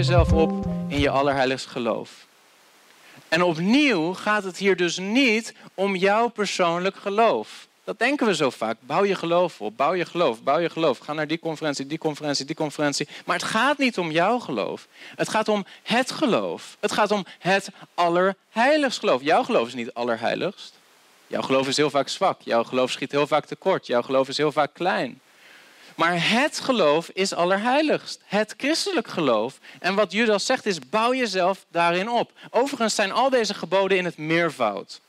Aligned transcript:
jezelf 0.00 0.32
op 0.32 0.66
in 0.88 1.00
je 1.00 1.10
allerheiligst 1.10 1.66
geloof. 1.66 2.10
En 3.28 3.42
opnieuw 3.42 4.14
gaat 4.14 4.44
het 4.44 4.56
hier 4.56 4.76
dus 4.76 4.98
niet 4.98 5.54
om 5.74 5.96
jouw 5.96 6.28
persoonlijk 6.28 6.96
geloof. 6.96 7.66
Dat 7.84 7.98
denken 7.98 8.26
we 8.26 8.34
zo 8.34 8.50
vaak. 8.50 8.76
Bouw 8.80 9.04
je 9.04 9.14
geloof 9.14 9.60
op, 9.60 9.76
bouw 9.76 9.94
je 9.94 10.04
geloof, 10.04 10.42
bouw 10.42 10.58
je 10.58 10.70
geloof. 10.70 10.98
Ga 10.98 11.12
naar 11.12 11.26
die 11.26 11.38
conferentie, 11.38 11.86
die 11.86 11.98
conferentie, 11.98 12.44
die 12.44 12.56
conferentie. 12.56 13.08
Maar 13.24 13.36
het 13.36 13.44
gaat 13.44 13.78
niet 13.78 13.98
om 13.98 14.10
jouw 14.10 14.38
geloof. 14.38 14.86
Het 15.16 15.28
gaat 15.28 15.48
om 15.48 15.64
het 15.82 16.10
geloof. 16.10 16.76
Het 16.80 16.92
gaat 16.92 17.10
om 17.10 17.24
het 17.38 17.68
allerheiligst 17.94 18.98
geloof. 18.98 19.22
Jouw 19.22 19.42
geloof 19.42 19.66
is 19.66 19.74
niet 19.74 19.94
allerheiligst. 19.94 20.74
Jouw 21.26 21.42
geloof 21.42 21.68
is 21.68 21.76
heel 21.76 21.90
vaak 21.90 22.08
zwak. 22.08 22.40
Jouw 22.42 22.64
geloof 22.64 22.90
schiet 22.90 23.12
heel 23.12 23.26
vaak 23.26 23.46
tekort. 23.46 23.86
Jouw 23.86 24.02
geloof 24.02 24.28
is 24.28 24.36
heel 24.36 24.52
vaak 24.52 24.74
klein. 24.74 25.20
Maar 26.00 26.30
het 26.30 26.60
geloof 26.60 27.10
is 27.12 27.34
allerheiligst. 27.34 28.20
Het 28.24 28.54
christelijk 28.56 29.08
geloof. 29.08 29.58
En 29.78 29.94
wat 29.94 30.12
Judas 30.12 30.46
zegt 30.46 30.66
is, 30.66 30.78
bouw 30.78 31.14
jezelf 31.14 31.64
daarin 31.70 32.10
op. 32.10 32.32
Overigens 32.50 32.94
zijn 32.94 33.12
al 33.12 33.30
deze 33.30 33.54
geboden 33.54 33.98
in 33.98 34.04
het 34.04 34.16
meervoud. 34.16 35.00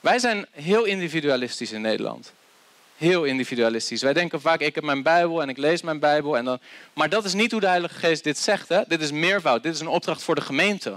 Wij 0.00 0.18
zijn 0.18 0.46
heel 0.50 0.84
individualistisch 0.84 1.72
in 1.72 1.80
Nederland. 1.80 2.32
Heel 2.96 3.24
individualistisch. 3.24 4.02
Wij 4.02 4.12
denken 4.12 4.40
vaak, 4.40 4.60
ik 4.60 4.74
heb 4.74 4.84
mijn 4.84 5.02
Bijbel 5.02 5.42
en 5.42 5.48
ik 5.48 5.56
lees 5.56 5.82
mijn 5.82 5.98
Bijbel. 5.98 6.36
En 6.36 6.44
dan... 6.44 6.58
Maar 6.92 7.08
dat 7.08 7.24
is 7.24 7.34
niet 7.34 7.50
hoe 7.50 7.60
de 7.60 7.66
Heilige 7.66 7.98
Geest 7.98 8.24
dit 8.24 8.38
zegt. 8.38 8.68
Hè? 8.68 8.80
Dit 8.86 9.00
is 9.00 9.10
meervoud. 9.10 9.62
Dit 9.62 9.74
is 9.74 9.80
een 9.80 9.88
opdracht 9.88 10.22
voor 10.22 10.34
de 10.34 10.40
gemeente. 10.40 10.96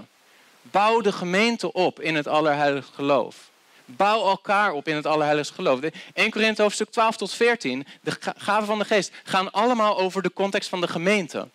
Bouw 0.62 1.00
de 1.00 1.12
gemeente 1.12 1.72
op 1.72 2.00
in 2.00 2.14
het 2.14 2.26
allerheiligst 2.26 2.94
geloof. 2.94 3.50
Bouw 3.96 4.26
elkaar 4.26 4.72
op 4.72 4.88
in 4.88 4.96
het 4.96 5.06
allerheiligste 5.06 5.54
geloof. 5.54 5.80
1 6.14 6.30
Korinthe 6.30 6.62
hoofdstuk 6.62 6.90
12 6.90 7.16
tot 7.16 7.34
14, 7.34 7.86
de 8.00 8.16
gaven 8.36 8.66
van 8.66 8.78
de 8.78 8.84
geest, 8.84 9.12
gaan 9.24 9.52
allemaal 9.52 9.98
over 9.98 10.22
de 10.22 10.32
context 10.32 10.68
van 10.68 10.80
de 10.80 10.88
gemeente. 10.88 11.48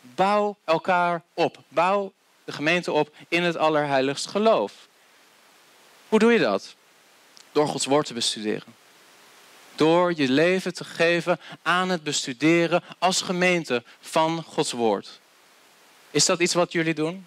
Bouw 0.00 0.56
elkaar 0.64 1.22
op. 1.34 1.62
Bouw 1.68 2.12
de 2.44 2.52
gemeente 2.52 2.92
op 2.92 3.14
in 3.28 3.42
het 3.42 3.56
allerheiligst 3.56 4.26
geloof. 4.26 4.72
Hoe 6.08 6.18
doe 6.18 6.32
je 6.32 6.38
dat? 6.38 6.74
Door 7.52 7.68
Gods 7.68 7.86
woord 7.86 8.06
te 8.06 8.14
bestuderen. 8.14 8.74
Door 9.74 10.12
je 10.16 10.28
leven 10.28 10.74
te 10.74 10.84
geven 10.84 11.40
aan 11.62 11.88
het 11.88 12.02
bestuderen 12.02 12.82
als 12.98 13.22
gemeente 13.22 13.82
van 14.00 14.42
Gods 14.42 14.72
woord. 14.72 15.20
Is 16.10 16.26
dat 16.26 16.40
iets 16.40 16.54
wat 16.54 16.72
jullie 16.72 16.94
doen? 16.94 17.26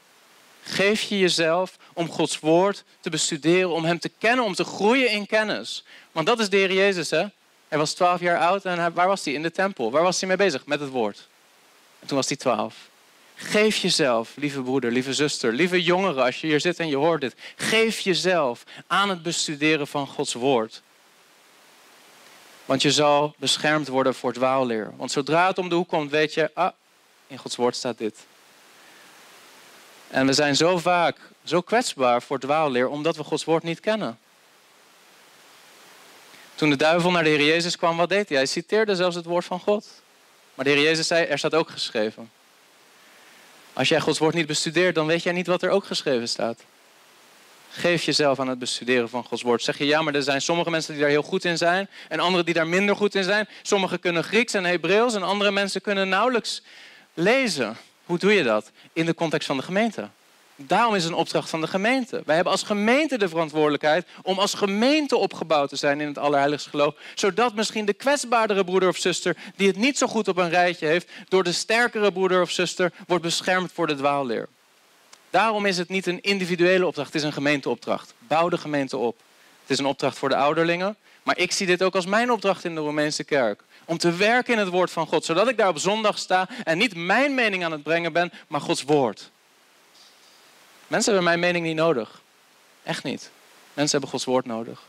Geef 0.64 1.02
je 1.02 1.20
jezelf 1.20 1.78
om 1.94 2.10
Gods 2.10 2.40
woord 2.40 2.84
te 3.00 3.10
bestuderen, 3.10 3.70
om 3.70 3.86
Hem 3.86 4.00
te 4.00 4.12
kennen, 4.18 4.46
om 4.46 4.54
te 4.54 4.64
groeien 4.64 5.10
in 5.10 5.26
kennis. 5.26 5.84
Want 6.12 6.28
dat 6.28 6.40
is 6.40 6.50
de 6.50 6.58
Heer 6.58 6.74
Jezus, 6.74 7.10
hè? 7.10 7.26
Hij 7.68 7.78
was 7.78 7.94
twaalf 7.94 8.20
jaar 8.20 8.40
oud 8.40 8.66
en 8.66 8.94
waar 8.94 9.08
was 9.08 9.26
hij? 9.26 9.34
In 9.34 9.42
de 9.42 9.52
tempel. 9.52 9.92
Waar 9.92 10.04
was 10.04 10.20
hij 10.20 10.28
mee 10.28 10.38
bezig? 10.38 10.66
Met 10.66 10.80
het 10.80 10.90
woord. 10.90 11.28
En 12.00 12.08
toen 12.08 12.18
was 12.18 12.28
hij 12.28 12.38
twaalf. 12.38 12.76
Geef 13.36 13.78
jezelf, 13.78 14.36
lieve 14.36 14.62
broeder, 14.62 14.92
lieve 14.92 15.14
zuster, 15.14 15.54
lieve 15.54 15.84
jongeren, 15.84 16.24
als 16.24 16.42
je 16.42 16.48
hier 16.48 16.60
zit 16.60 16.80
en 16.80 16.88
je 16.88 16.96
hoort 16.96 17.22
dit. 17.22 17.36
Geef 17.56 18.00
jezelf 18.00 18.64
aan 18.88 19.10
het 19.10 19.22
bestuderen 19.24 19.88
van 19.88 20.08
Gods 20.08 20.34
woord. 20.34 20.82
Want 22.66 22.82
je 22.82 22.92
zal 22.92 23.36
beschermd 23.38 23.88
worden 23.88 24.16
voor 24.16 24.34
dwaalleer. 24.34 24.94
Want 24.98 25.12
zodra 25.12 25.48
het 25.48 25.58
om 25.58 25.70
de 25.70 25.76
hoek 25.76 25.88
komt, 25.88 26.12
weet 26.12 26.34
je, 26.34 26.52
ah, 26.54 26.72
in 27.28 27.38
Gods 27.38 27.56
woord 27.56 27.76
staat 27.76 27.98
dit. 27.98 28.26
En 30.12 30.26
we 30.26 30.34
zijn 30.34 30.56
zo 30.56 30.78
vaak 30.78 31.18
zo 31.44 31.62
kwetsbaar 31.62 32.22
voor 32.22 32.40
dwaalleer 32.40 32.88
omdat 32.88 33.16
we 33.16 33.24
Gods 33.24 33.44
woord 33.44 33.64
niet 33.64 33.80
kennen. 33.80 34.20
Toen 36.56 36.70
de 36.70 36.76
duivel 36.76 37.12
naar 37.12 37.24
de 37.24 37.30
Heer 37.30 37.46
Jezus 37.46 37.78
kwam, 37.78 37.98
wat 37.98 38.10
deed 38.10 38.30
hij? 38.30 38.38
Hij 38.38 38.46
citeerde 38.46 38.96
zelfs 38.96 39.16
het 39.16 39.26
woord 39.26 39.46
van 39.46 39.60
God. 39.60 40.02
Maar 40.56 40.66
de 40.66 40.72
Heer 40.72 40.82
Jezus 40.82 41.08
zei, 41.08 41.26
er 41.26 41.38
staat 41.38 41.54
ook 41.54 41.70
geschreven. 41.70 42.32
Als 43.74 43.90
jij 43.90 44.00
Gods 44.00 44.20
woord 44.20 44.34
niet 44.34 44.48
bestudeert, 44.48 44.96
dan 44.96 45.06
weet 45.06 45.24
jij 45.24 45.34
niet 45.34 45.48
wat 45.48 45.62
er 45.62 45.70
ook 45.70 45.86
geschreven 45.86 46.30
staat. 46.30 46.64
Geef 47.70 48.04
jezelf 48.04 48.40
aan 48.40 48.48
het 48.48 48.60
bestuderen 48.60 49.10
van 49.10 49.24
Gods 49.24 49.42
woord. 49.42 49.64
Zeg 49.64 49.78
je 49.78 49.86
ja, 49.86 50.02
maar 50.02 50.16
er 50.16 50.24
zijn 50.24 50.42
sommige 50.42 50.70
mensen 50.70 50.94
die 50.94 51.02
daar 51.02 51.12
heel 51.12 51.22
goed 51.22 51.46
in 51.46 51.58
zijn 51.58 51.90
en 52.10 52.20
anderen 52.20 52.46
die 52.46 52.54
daar 52.54 52.68
minder 52.68 52.96
goed 52.96 53.16
in 53.16 53.24
zijn. 53.24 53.48
Sommigen 53.62 54.00
kunnen 54.00 54.24
Grieks 54.24 54.54
en 54.54 54.64
Hebreeuws 54.64 55.14
en 55.14 55.24
andere 55.24 55.52
mensen 55.52 55.82
kunnen 55.82 56.10
nauwelijks 56.10 56.62
lezen. 57.14 57.78
Hoe 58.12 58.20
doe 58.20 58.34
je 58.34 58.44
dat? 58.44 58.72
In 58.94 59.06
de 59.06 59.14
context 59.14 59.48
van 59.48 59.58
de 59.58 59.64
gemeente. 59.64 60.10
Daarom 60.56 60.96
is 60.96 61.04
het 61.04 61.12
een 61.12 61.18
opdracht 61.18 61.50
van 61.50 61.62
de 61.62 61.68
gemeente. 61.68 62.22
Wij 62.26 62.36
hebben 62.36 62.54
als 62.54 62.64
gemeente 62.64 63.18
de 63.18 63.30
verantwoordelijkheid 63.30 64.08
om 64.22 64.40
als 64.40 64.54
gemeente 64.54 65.18
opgebouwd 65.18 65.70
te 65.70 65.76
zijn 65.76 66.02
in 66.02 66.08
het 66.08 66.18
allerheiligste 66.18 66.70
geloof. 66.70 66.96
Zodat 67.16 67.56
misschien 67.56 67.86
de 67.86 67.94
kwetsbaardere 67.94 68.64
broeder 68.64 68.90
of 68.90 68.98
zuster, 68.98 69.38
die 69.56 69.68
het 69.68 69.78
niet 69.78 69.98
zo 69.98 70.08
goed 70.08 70.28
op 70.28 70.38
een 70.38 70.50
rijtje 70.50 70.88
heeft, 70.88 71.10
door 71.28 71.44
de 71.44 71.52
sterkere 71.52 72.12
broeder 72.12 72.42
of 72.42 72.52
zuster 72.52 72.92
wordt 73.08 73.24
beschermd 73.24 73.72
voor 73.72 73.88
de 73.88 73.96
dwaalleer. 73.96 74.48
Daarom 75.30 75.66
is 75.66 75.78
het 75.78 75.90
niet 75.90 76.06
een 76.06 76.22
individuele 76.22 76.86
opdracht, 76.86 77.14
het 77.14 77.22
is 77.22 77.28
een 77.28 77.34
gemeenteopdracht. 77.34 78.14
Bouw 78.18 78.50
de 78.50 78.58
gemeente 78.58 78.98
op. 78.98 79.18
Het 79.62 79.70
is 79.70 79.78
een 79.78 79.86
opdracht 79.86 80.18
voor 80.18 80.30
de 80.30 80.36
ouderlingen, 80.36 80.96
maar 81.24 81.38
ik 81.38 81.52
zie 81.52 81.68
dit 81.68 81.84
ook 81.84 81.96
als 81.96 82.06
mijn 82.06 82.32
opdracht 82.32 82.64
in 82.64 82.76
de 82.76 82.82
Romeinse 82.82 83.24
kerk. 83.24 83.64
Om 83.86 83.98
te 83.98 84.16
werken 84.16 84.54
in 84.54 84.60
het 84.60 84.70
woord 84.70 84.92
van 84.92 85.08
God, 85.08 85.26
zodat 85.26 85.48
ik 85.48 85.58
daar 85.58 85.68
op 85.68 85.78
zondag 85.78 86.18
sta 86.18 86.50
en 86.64 86.78
niet 86.78 86.96
mijn 86.96 87.36
mening 87.36 87.64
aan 87.64 87.72
het 87.72 87.84
brengen 87.84 88.14
ben, 88.14 88.32
maar 88.48 88.62
Gods 88.62 88.84
woord. 88.84 89.32
Mensen 90.88 91.14
hebben 91.14 91.30
mijn 91.30 91.40
mening 91.40 91.66
niet 91.66 91.76
nodig. 91.76 92.22
Echt 92.84 93.04
niet. 93.04 93.32
Mensen 93.74 93.92
hebben 93.92 94.10
Gods 94.10 94.26
woord 94.26 94.46
nodig. 94.46 94.82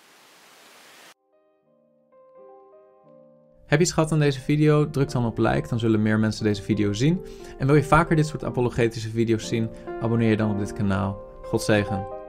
Heb 3.66 3.80
je 3.80 3.86
iets 3.86 4.12
aan 4.12 4.18
deze 4.18 4.40
video? 4.40 4.90
Druk 4.90 5.10
dan 5.10 5.26
op 5.26 5.38
like, 5.38 5.68
dan 5.68 5.78
zullen 5.78 6.02
meer 6.02 6.18
mensen 6.18 6.44
deze 6.44 6.62
video 6.62 6.92
zien. 6.92 7.26
En 7.58 7.66
wil 7.66 7.76
je 7.76 7.84
vaker 7.84 8.16
dit 8.16 8.26
soort 8.26 8.44
apologetische 8.44 9.10
video's 9.10 9.48
zien? 9.48 9.70
Abonneer 10.00 10.30
je 10.30 10.36
dan 10.36 10.50
op 10.50 10.58
dit 10.58 10.72
kanaal. 10.72 11.20
God 11.42 11.62
zegen. 11.62 12.21